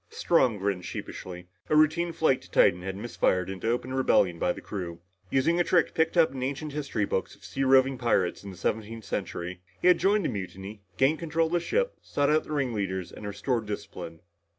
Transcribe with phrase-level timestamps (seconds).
[0.09, 1.47] Strong grinned sheepishly.
[1.69, 4.99] A routine flight to Titan had misfired into open rebellion by the crew.
[5.29, 8.57] Using a trick picked up in ancient history books of sea roving pirates in the
[8.57, 12.51] seventeenth century, he had joined the mutiny, gained control of the ship, sought out the
[12.51, 14.21] ring leaders and restored discipline.